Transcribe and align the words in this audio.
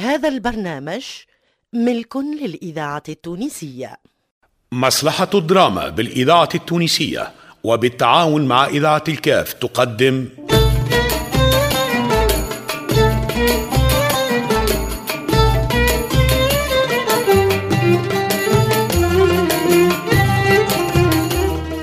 هذا 0.00 0.28
البرنامج 0.28 1.04
ملك 1.72 2.16
للإذاعة 2.16 3.02
التونسية. 3.08 3.96
مصلحة 4.72 5.30
الدراما 5.34 5.88
بالإذاعة 5.88 6.48
التونسية 6.54 7.32
وبالتعاون 7.64 8.46
مع 8.48 8.66
إذاعة 8.66 9.04
الكاف 9.08 9.52
تقدم. 9.52 10.28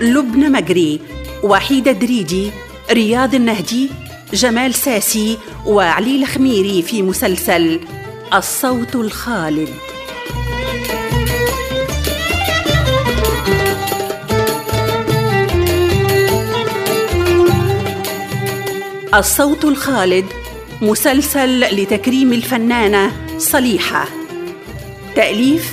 لبنى 0.02 0.50
مجري 0.50 1.00
وحيدة 1.44 1.92
دريدي 1.92 2.52
رياض 2.92 3.36
النهدي 3.36 3.90
جمال 4.34 4.74
ساسي 4.74 5.38
وعلي 5.66 6.22
الخميري 6.22 6.82
في 6.82 7.02
مسلسل 7.02 7.97
الصوت 8.34 8.96
الخالد. 8.96 9.70
الصوت 19.14 19.66
الخالد 19.66 20.26
مسلسل 20.82 21.60
لتكريم 21.60 22.34
الفنانة 22.34 23.12
صليحة. 23.38 24.06
تأليف 25.16 25.72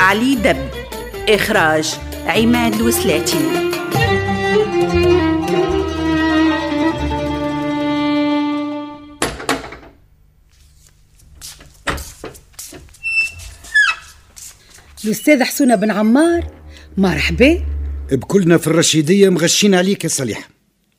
علي 0.00 0.34
دب. 0.34 0.68
إخراج 1.28 1.94
عماد 2.26 2.74
الوسلاتي 2.74 3.67
الأستاذ 15.08 15.42
حسونة 15.42 15.74
بن 15.74 15.90
عمار 15.90 16.52
مرحبا. 16.96 17.64
بكلنا 18.12 18.58
في 18.58 18.66
الرشيدية 18.66 19.28
مغشين 19.28 19.74
عليك 19.74 20.04
يا 20.04 20.08
صليح 20.08 20.48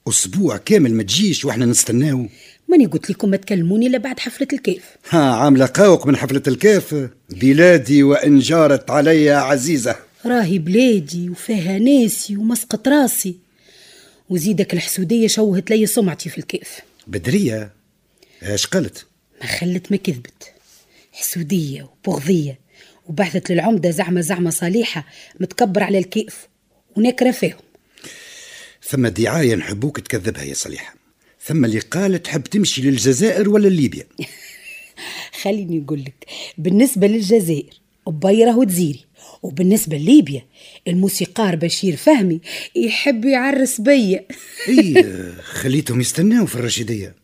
أسبوع 0.07 0.57
كامل 0.57 0.93
ما 0.93 1.03
تجيش 1.03 1.45
وإحنا 1.45 1.65
نستناو. 1.65 2.27
ماني 2.67 2.85
قلت 2.85 3.09
لكم 3.09 3.29
ما 3.29 3.37
تكلموني 3.37 3.87
إلا 3.87 3.97
بعد 3.97 4.19
حفلة 4.19 4.47
الكيف 4.53 4.83
ها 5.09 5.35
عاملة 5.35 5.65
قاوق 5.65 6.07
من 6.07 6.15
حفلة 6.15 6.41
الكاف 6.47 7.09
بلادي 7.29 8.03
وإن 8.03 8.39
جارت 8.39 8.91
علي 8.91 9.29
عزيزة. 9.29 9.95
راهي 10.25 10.59
بلادي 10.59 11.29
وفيها 11.29 11.79
ناسي 11.79 12.37
ومسقط 12.37 12.87
راسي. 12.87 13.35
وزيدك 14.29 14.73
الحسودية 14.73 15.27
شوهت 15.27 15.69
لي 15.69 15.85
سمعتي 15.85 16.29
في 16.29 16.37
الكيف 16.37 16.79
بدرية؟ 17.07 17.73
إيش 18.43 18.67
قالت؟ 18.67 19.05
ما 19.41 19.47
خلت 19.47 19.91
ما 19.91 19.97
كذبت. 19.97 20.53
حسودية 21.11 21.89
وبغضية. 22.07 22.68
وبحثت 23.09 23.51
للعمدة 23.51 23.89
زعمة 23.89 24.21
زعمة 24.21 24.49
صالحة 24.49 25.05
متكبر 25.39 25.83
على 25.83 25.97
الكيف 25.97 26.47
ونكرة 26.97 27.31
فيهم. 27.31 27.59
ثم 28.83 29.07
دعاية 29.07 29.55
نحبوك 29.55 29.99
تكذبها 29.99 30.43
يا 30.43 30.53
صليحة 30.53 30.95
ثم 31.45 31.65
اللي 31.65 31.79
قالت 31.79 32.25
تحب 32.25 32.43
تمشي 32.43 32.81
للجزائر 32.81 33.49
ولا 33.49 33.67
ليبيا 33.67 34.07
خليني 35.41 35.79
نقول 35.79 35.99
لك 36.01 36.25
بالنسبة 36.57 37.07
للجزائر 37.07 37.79
بيره 38.07 38.57
وتزيري 38.57 39.05
وبالنسبة 39.43 39.97
لليبيا 39.97 40.45
الموسيقار 40.87 41.55
بشير 41.55 41.95
فهمي 41.95 42.41
يحب 42.75 43.25
يعرس 43.25 43.81
بيا. 43.81 44.25
اي 44.67 45.05
خليتهم 45.61 46.01
يستناو 46.01 46.45
في 46.45 46.55
الرشيدية. 46.55 47.15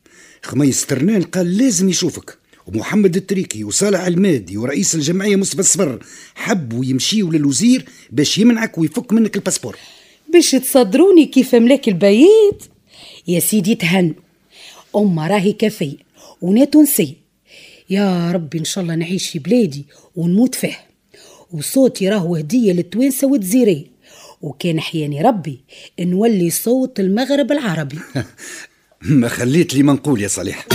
خميس 0.42 0.86
ترنان 0.86 1.22
قال 1.22 1.58
لازم 1.58 1.90
يشوفك. 1.90 2.38
ومحمد 2.68 3.16
التريكي 3.16 3.64
وصالح 3.64 4.06
المادي 4.06 4.58
ورئيس 4.58 4.96
الجمعية 4.96 5.36
مصطفى 5.36 5.60
الصفر 5.60 6.00
حبوا 6.36 6.86
يمشيوا 6.86 7.32
للوزير 7.32 7.86
باش 8.12 8.38
يمنعك 8.38 8.78
ويفك 8.78 9.14
منك 9.14 9.36
ال 9.36 9.40
passeport. 9.40 9.78
باش 10.34 10.52
تصدروني 10.52 11.26
كيف 11.26 11.56
ملاك 11.56 11.88
البيت؟ 11.88 12.64
يا 13.28 13.40
سيدي 13.40 13.76
تهنوا. 13.76 14.14
أمة 14.96 15.28
راهي 15.28 15.54
كافية 15.54 15.98
ونا 16.42 16.66
تونسية. 16.66 17.14
يا 17.90 18.32
ربي 18.32 18.60
إن 18.60 18.64
شاء 18.64 18.84
الله 18.84 18.96
نعيش 18.96 19.30
في 19.30 19.40
بلادي 19.40 19.86
ونموت 20.16 20.56
فيه 20.56 20.78
وصوتي 21.52 22.10
راهو 22.10 22.36
هدية 22.36 22.74
للتوانسة 22.74 23.28
والجزيرية 23.28 23.86
وكان 24.42 24.80
حياني 24.80 25.22
ربي 25.22 25.60
نولي 26.00 26.50
صوت 26.50 27.00
المغرب 27.00 27.52
العربي. 27.52 28.00
ما 29.02 29.28
خليت 29.28 29.74
لي 29.74 29.84
ما 29.84 29.94
نقول 29.94 30.22
يا 30.22 30.28
صالح. 30.28 30.68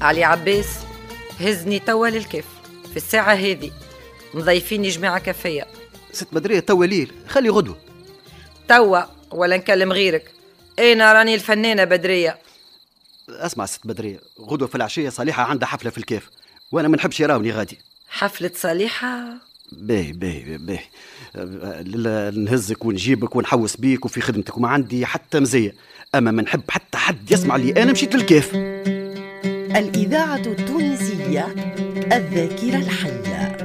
علي 0.00 0.24
عباس 0.24 0.66
هزني 1.40 1.78
توا 1.78 2.08
للكيف. 2.08 2.44
في 2.90 2.96
الساعة 2.96 3.34
هذه 3.34 3.70
مضيفيني 4.34 4.88
جماعة 4.88 5.18
كافية. 5.18 5.66
ست 6.12 6.28
بدرية 6.32 6.60
توا 6.60 6.86
ليل. 6.86 7.12
خلي 7.28 7.48
غدوة. 7.48 7.78
توا 8.68 9.00
ولا 9.30 9.56
نكلم 9.56 9.92
غيرك. 9.92 10.30
أنا 10.78 11.12
راني 11.12 11.34
الفنانة 11.34 11.84
بدرية. 11.84 12.38
أسمع 13.28 13.66
ست 13.66 13.86
بدرية 13.86 14.20
غدوة 14.40 14.68
في 14.68 14.74
العشية 14.74 15.08
صالحة 15.08 15.42
عندها 15.42 15.68
حفلة 15.68 15.90
في 15.90 15.98
الكيف. 15.98 16.30
وأنا 16.72 16.88
ما 16.88 16.96
نحبش 16.96 17.20
يراوني 17.20 17.52
غادي. 17.52 17.78
حفلة 18.08 18.50
صالحة؟ 18.54 19.24
باهي 19.72 20.12
باهي 20.12 20.58
باهي. 20.58 20.84
نهزك 22.30 22.84
ونجيبك 22.84 23.36
ونحوس 23.36 23.76
بيك 23.76 24.04
وفي 24.04 24.20
خدمتك. 24.20 24.56
وما 24.56 24.68
عندي 24.68 25.06
حتى 25.06 25.40
مزية. 25.40 25.74
أما 26.14 26.30
ما 26.30 26.42
نحب 26.42 26.62
حتى 26.70 26.98
حد 26.98 27.30
يسمع 27.30 27.56
لي. 27.56 27.82
أنا 27.82 27.92
مشيت 27.92 28.14
للكيف. 28.14 28.56
الإذاعة 29.76 30.36
التونسية 30.36 31.46
الذاكرة 32.12 32.76
الحية. 32.76 33.56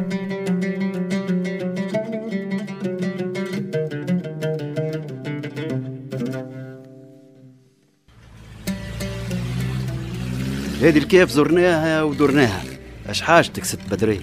هذه 10.82 10.98
الكيف 10.98 11.30
زرناها 11.30 12.04
ودرناها. 12.04 12.64
اش 13.10 13.22
حاجتك 13.22 13.64
ست 13.64 13.80
بدري؟ 13.92 14.22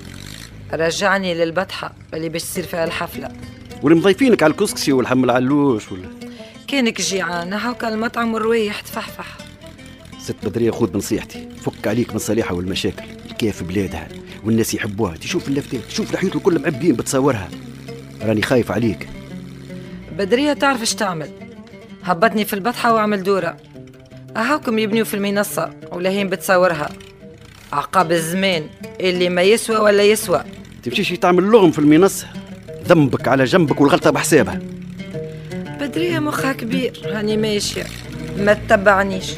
رجعني 0.73 1.35
للبطحة 1.35 1.93
اللي 2.15 2.29
باش 2.29 2.43
تصير 2.43 2.65
فيها 2.65 2.85
الحفلة. 2.85 3.29
واللي 3.83 4.01
مضيفينك 4.01 4.43
على 4.43 4.51
الكسكسي 4.51 4.93
والحم 4.93 5.25
العلوش 5.25 5.93
ولا؟ 5.93 6.09
كانك 6.69 7.01
جيعان 7.01 7.53
هاكا 7.53 7.89
المطعم 7.89 8.35
والروايح 8.35 8.81
تفحفح. 8.81 9.40
ست 10.31 10.47
بدرية 10.49 10.71
خذ 10.71 10.87
بنصيحتي 10.87 11.49
فك 11.61 11.87
عليك 11.87 12.11
من 12.11 12.17
الصليحة 12.17 12.55
والمشاكل. 12.55 13.03
كيف 13.39 13.63
بلادها؟ 13.63 14.09
والناس 14.45 14.75
يحبوها. 14.75 15.17
تشوف 15.17 15.49
اللفتات 15.49 15.81
تشوف 15.81 16.13
الحيوط 16.13 16.37
الكل 16.37 16.59
معبين 16.59 16.93
بتصورها. 16.93 17.49
راني 18.23 18.43
خايف 18.43 18.73
عليك. 18.73 19.09
بدرية 20.19 20.53
تعرف 20.53 20.83
اش 20.83 20.95
تعمل؟ 20.95 21.31
هبطني 22.05 22.45
في 22.45 22.53
البطحة 22.53 22.95
وعمل 22.95 23.23
دورة. 23.23 23.57
أهاكم 24.37 24.79
يبنيوا 24.79 25.05
في 25.05 25.15
المنصة 25.15 25.71
ولهين 25.93 26.29
بتصورها. 26.29 26.89
عقاب 27.73 28.13
الزمان. 28.13 28.67
اللي 29.01 29.29
ما 29.29 29.43
يسوى 29.43 29.77
ولا 29.77 30.03
يسوى. 30.03 30.45
تمشيش 30.83 31.11
تعمل 31.11 31.43
لغم 31.43 31.71
في 31.71 31.79
المنصة. 31.79 32.27
ذنبك 32.89 33.29
على 33.29 33.45
جنبك 33.45 33.81
والغلطة 33.81 34.11
بحسابها. 34.11 34.61
بدرية 35.81 36.19
مخها 36.19 36.53
كبير. 36.53 37.03
هاني 37.05 37.37
ماشية. 37.37 37.85
ما 38.39 38.53
تتبعنيش. 38.55 39.31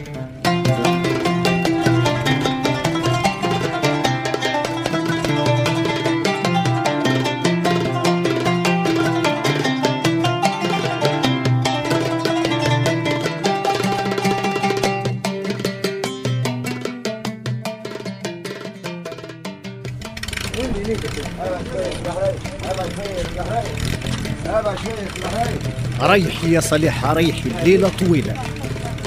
ريحي 26.13 26.53
يا 26.53 26.61
صليح 26.61 27.05
ريحي 27.05 27.51
الليلة 27.51 27.89
طويلة. 27.89 28.35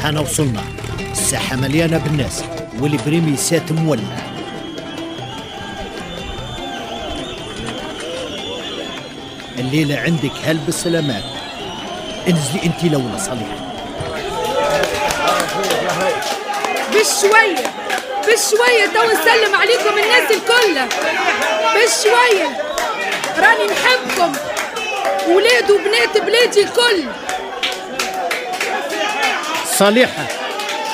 هنا 0.03 0.19
وصلنا. 0.19 0.84
الساحة 1.25 1.56
مليانة 1.56 1.98
بالناس 1.98 2.44
والبريميسات 2.80 3.72
مولع. 3.72 4.01
الليلة 9.60 10.00
عندك 10.00 10.31
هل 10.44 10.57
بالسلامات. 10.57 11.24
انزلي 12.27 12.63
انت 12.66 12.83
لولا 12.83 13.18
صليح 13.18 13.48
بالشوية 16.94 17.66
بشوية 18.22 18.86
تو 18.94 19.04
نسلم 19.04 19.56
عليكم 19.56 19.98
الناس 19.98 20.31
الكل. 20.31 20.95
بشوية. 21.75 22.57
راني 23.38 23.66
نحبكم. 23.72 24.31
ولاد 25.27 25.72
وبنات 25.72 26.18
بلادي 26.18 26.63
الكل. 26.63 27.04
صالحة. 29.77 30.44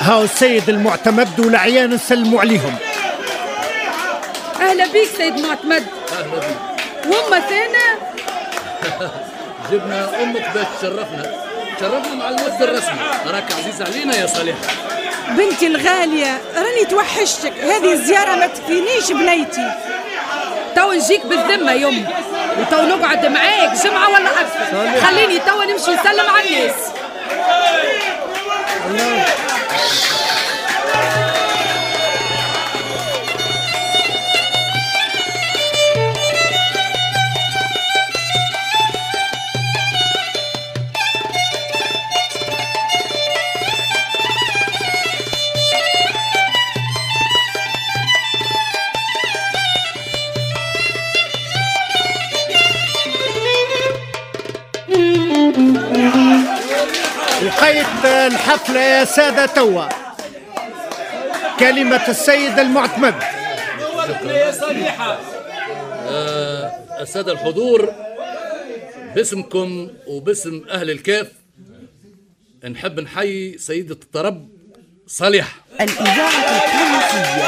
هاو 0.02 0.22
السيد 0.22 0.68
المعتمد 0.68 1.40
والعيان 1.40 1.90
نسلموا 1.90 2.40
عليهم. 2.40 2.76
أهلا 4.60 4.86
بيك 4.86 5.08
سيد 5.16 5.40
معتمد. 5.40 5.86
أهلا 6.12 6.26
بك 6.26 6.44
وأمة 7.06 7.40
ثانية. 7.40 7.98
جبنا 9.70 10.22
أمك 10.22 10.50
باش 10.54 10.66
تشرفنا. 10.78 11.34
تشرفنا 11.78 12.14
مع 12.14 12.28
الممثل 12.28 12.64
الرسمي. 12.64 12.98
راك 13.26 13.44
عزيز 13.52 13.82
علينا 13.82 14.16
يا 14.16 14.26
صالح. 14.26 14.54
بنتي 15.28 15.66
الغالية 15.66 16.40
راني 16.56 16.84
توحشتك. 16.90 17.52
هذه 17.52 17.92
الزيارة 17.92 18.34
ما 18.34 18.46
تكفينيش 18.46 19.12
بنيتي. 19.12 19.70
تو 20.76 20.92
نجيك 20.92 21.26
بالذمة 21.26 21.72
يوم 21.72 22.06
وتو 22.60 22.82
نقعد 22.82 23.26
معاك. 23.26 23.72
جمعة 23.84 24.08
ولا 24.08 24.30
أكثر. 24.40 25.00
خليني 25.06 25.38
تو 25.38 25.62
نمشي 25.62 25.90
نسلم 26.00 26.30
على 26.30 26.48
الناس. 26.48 26.74
وقيت 57.46 58.04
الحفلة 58.04 58.80
يا 58.80 59.04
سادة 59.04 59.46
توا. 59.46 59.88
كلمة 61.60 62.08
السيد 62.08 62.58
المعتمد. 62.58 63.14
السادة 67.00 67.32
الحضور 67.32 67.92
باسمكم 69.14 69.88
وباسم 70.06 70.62
أهل 70.70 70.90
الكاف 70.90 71.26
نحب 72.70 73.00
نحيي 73.00 73.58
سيدة 73.58 73.94
الطرب 73.94 74.48
صالح 75.06 75.56
الإذاعة 75.80 76.30
التونسية 76.56 77.46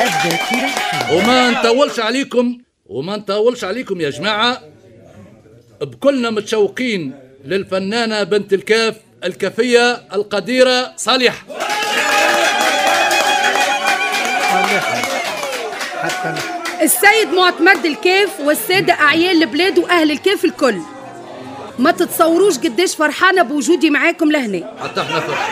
الذاكرة. 0.00 0.70
وما 1.12 1.50
نطولش 1.50 2.00
عليكم 2.00 2.58
وما 2.86 3.16
نطولش 3.16 3.64
عليكم 3.64 4.00
يا 4.00 4.10
جماعة 4.10 4.62
بكلنا 5.80 6.30
متشوقين 6.30 7.14
للفنانة 7.44 8.22
بنت 8.22 8.52
الكاف 8.52 8.94
الكافية 9.26 10.02
القديرة 10.14 10.92
صالح 10.96 11.34
السيد 16.82 17.28
معتمد 17.36 17.86
الكيف 17.86 18.30
والسادة 18.40 18.92
أعيان 18.92 19.42
البلاد 19.42 19.78
وأهل 19.78 20.10
الكيف 20.10 20.44
الكل. 20.44 20.78
ما 21.78 21.90
تتصوروش 21.90 22.58
قديش 22.58 22.96
فرحانة 22.96 23.42
بوجودي 23.42 23.90
معاكم 23.90 24.32
لهنا. 24.32 24.70
حتى 24.82 25.00
إحنا 25.00 25.20
فرح 25.20 25.48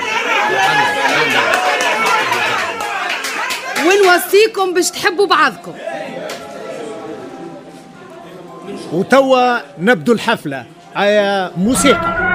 ونوصيكم 3.87 4.75
باش 4.75 4.91
تحبوا 4.91 5.27
بعضكم. 5.27 5.75
وتوا 8.93 9.59
نبدو 9.79 10.13
الحفلة. 10.13 10.67
هيا 10.97 11.53
موسيقى. 11.57 12.34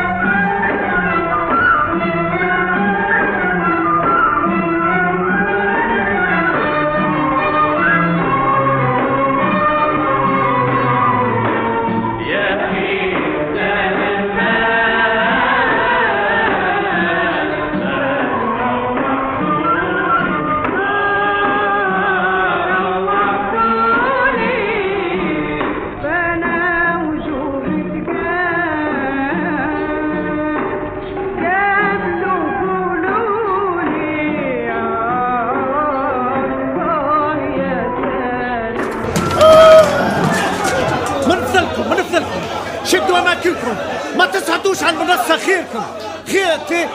اماكنكم 43.45 43.77
ما 44.17 44.25
تصعدوش 44.25 44.83
على 44.83 44.97
المنصة 44.97 45.37
خيركم 45.37 45.83
خيرتي 46.27 46.87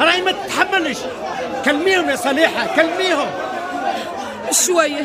راهي 0.00 0.22
ما 0.22 0.32
تتحملش. 0.32 0.98
كلميهم 1.64 2.10
يا 2.10 2.16
صليحة 2.16 2.76
كلميهم. 2.76 3.30
شوية. 4.66 5.04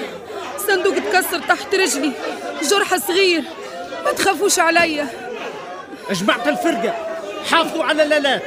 صندوق 0.68 0.96
تكسر 0.96 1.40
تحت 1.40 1.76
رجلي. 1.76 2.12
جرح 2.64 2.96
صغير. 2.98 3.44
ما 4.06 4.12
تخافوش 4.12 4.60
عليا. 4.60 5.08
جماعة 6.12 6.50
الفرقة. 6.50 6.94
حافظوا 7.52 7.84
على 7.84 8.04
الآلات 8.04 8.42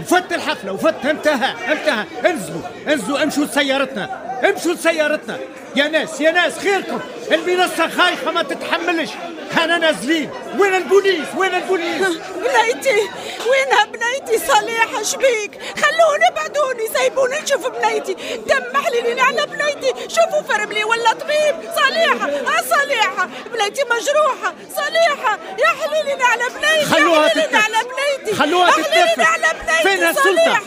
وفت 0.00 0.32
الحفلة 0.32 0.72
وفت. 0.72 1.06
انتهى 1.06 1.54
انتهى. 1.72 2.04
انزلوا 2.26 2.62
انزلوا. 2.88 3.22
امشوا 3.22 3.44
لسيارتنا. 3.44 4.08
امشوا 4.48 4.72
لسيارتنا. 4.72 5.38
يا 5.76 5.88
ناس 5.88 6.20
يا 6.20 6.30
ناس 6.30 6.58
خيركم. 6.58 7.00
المنصة 7.32 7.88
خايفة 7.88 8.30
ما 8.30 8.42
تتحملش. 8.42 9.10
هنا 9.52 9.78
نازلين 9.78 10.30
وين 10.58 10.74
البوليس؟ 10.74 11.26
وين 11.36 11.54
البوليس؟ 11.54 12.00
بنيتي. 12.44 13.08
وينها 13.50 13.84
بنيتي 13.84 14.46
صالحة 14.46 15.02
شبيك 15.02 15.60
خلوني 15.76 16.28
ابعدوني 16.28 16.88
سيبوني 16.98 17.38
نشوف 17.42 17.66
بنيتي. 17.68 18.14
دم 18.46 18.82
حليلين 18.82 19.20
على 19.20 19.46
بنيتي. 19.46 19.94
شوفوا 20.08 20.42
فرملي 20.42 20.84
ولا 20.84 21.12
طبيب. 21.12 21.70
صالحة 21.76 22.28
آه 22.28 22.62
صالحة 22.70 23.28
بنيتي 23.52 23.82
مجروحة. 23.84 24.54
صالحة 24.76 25.38
يا 25.58 25.68
حليلين 25.82 26.22
على 26.22 26.44
بنيتي. 26.54 26.84
خلوها 26.94 27.28
تتنفس. 27.28 27.54
على 27.54 27.76
بنيتي. 27.88 28.36
خلوها 28.36 28.70
تتنفس. 28.70 29.30
على 29.30 29.46
بنيتي. 29.54 29.82
فين 29.82 30.04
السلطة؟ 30.04 30.60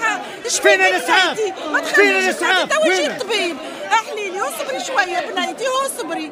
فين؟ 0.62 1.54
ما 1.72 1.82
فين 1.82 2.16
يجي 2.16 2.30
وين؟ 2.90 3.12
الطبيب. 3.12 3.58
احليلي 3.94 4.42
اصبري 4.42 4.80
شوية 4.80 5.20
بنيتي 5.20 5.66
اصبري. 5.86 6.32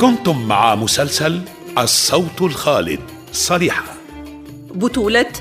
كنتم 0.00 0.48
مع 0.48 0.74
مسلسل 0.74 1.42
الصوت 1.78 2.42
الخالد 2.42 3.00
صريحة. 3.32 3.84
بطولة 4.74 5.32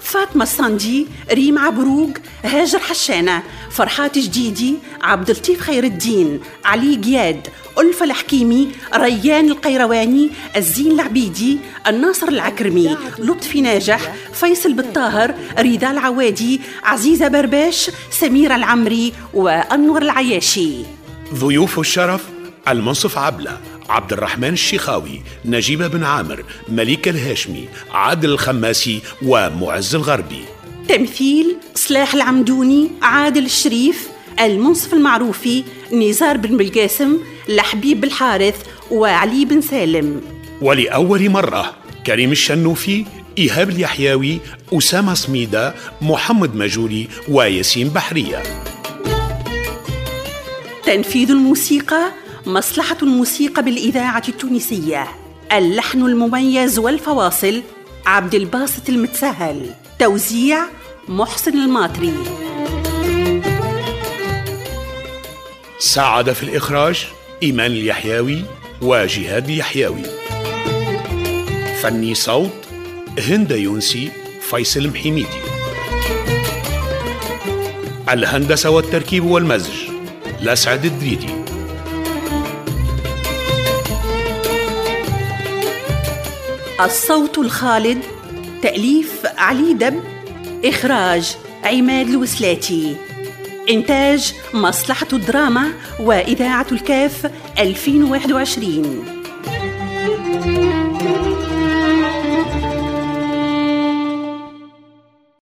فاطمة 0.00 0.42
الصندي 0.42 1.06
ريم 1.32 1.58
عبروق 1.58 2.10
هاجر 2.44 2.78
حشانة 2.78 3.42
فرحات 3.70 4.18
جديدي 4.18 4.74
عبد 5.02 5.30
اللطيف 5.30 5.60
خير 5.60 5.84
الدين 5.84 6.40
علي 6.64 6.96
قياد 6.96 7.48
ألفة 7.78 8.04
الحكيمي 8.04 8.68
ريان 8.94 9.48
القيرواني 9.50 10.30
الزين 10.56 10.92
العبيدي 10.92 11.58
الناصر 11.86 12.28
العكرمي 12.28 12.96
لطفي 13.18 13.60
ناجح 13.60 14.14
فيصل 14.32 14.72
بالطاهر 14.72 15.34
رضا 15.58 15.90
العوادي 15.90 16.60
عزيزة 16.82 17.28
برباش 17.28 17.90
سميرة 18.10 18.56
العمري 18.56 19.12
وأنور 19.34 20.02
العياشي. 20.02 20.72
ضيوف 21.34 21.78
الشرف 21.78 22.24
المنصف 22.68 23.18
عبلة 23.18 23.60
عبد 23.88 24.12
الرحمن 24.12 24.52
الشيخاوي 24.52 25.22
نجيبة 25.44 25.86
بن 25.86 26.04
عامر 26.04 26.44
مليك 26.68 27.08
الهاشمي 27.08 27.68
عادل 27.92 28.30
الخماسي 28.30 29.02
ومعز 29.22 29.94
الغربي. 29.94 30.53
تمثيل 30.88 31.56
صلاح 31.74 32.14
العمدوني 32.14 32.90
عادل 33.02 33.44
الشريف 33.44 34.08
المنصف 34.40 34.94
المعروفي 34.94 35.64
نزار 35.92 36.36
بن 36.36 36.56
بالقاسم 36.56 37.18
لحبيب 37.48 38.00
بالحارث 38.00 38.54
وعلي 38.90 39.44
بن 39.44 39.60
سالم. 39.60 40.20
ولأول 40.62 41.30
مرة 41.30 41.76
كريم 42.06 42.32
الشنوفي 42.32 43.04
إيهاب 43.38 43.70
اليحيوي 43.70 44.40
أسامة 44.72 45.14
سميدة 45.14 45.74
محمد 46.02 46.56
مجولي 46.56 47.08
وياسين 47.28 47.88
بحرية. 47.88 48.42
تنفيذ 50.86 51.30
الموسيقى 51.30 52.12
مصلحة 52.46 52.96
الموسيقى 53.02 53.62
بالإذاعة 53.62 54.22
التونسية 54.28 55.06
اللحن 55.52 56.02
المميز 56.02 56.78
والفواصل 56.78 57.62
عبد 58.06 58.34
الباسط 58.34 58.88
المتسهل 58.88 59.70
توزيع 59.98 60.58
محسن 61.08 61.52
الماطري. 61.52 62.14
ساعد 65.78 66.32
في 66.32 66.42
الإخراج 66.42 67.06
إيمان 67.42 67.70
اليحيوي 67.70 68.44
وجهاد 68.82 69.48
اليحيوي 69.48 70.02
فني 71.82 72.14
صوت 72.14 72.50
هند 73.18 73.50
يونسي 73.50 74.10
فيصل 74.40 74.88
محميدي. 74.88 75.40
الهندسة 78.10 78.70
والتركيب 78.70 79.24
والمزج 79.24 79.74
لسعد 80.40 80.84
الدريدي. 80.84 81.43
الصوت 86.80 87.38
الخالد 87.38 87.98
تأليف 88.62 89.26
علي 89.36 89.74
دب 89.74 90.02
إخراج 90.64 91.36
عماد 91.64 92.08
الوسلاتي. 92.08 92.96
إنتاج 93.70 94.34
مصلحة 94.54 95.06
الدراما 95.12 95.72
وإذاعة 96.00 96.66
الكاف 96.72 97.30
2021 97.58 99.13